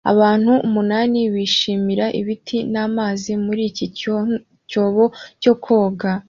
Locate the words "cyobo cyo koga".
4.71-6.11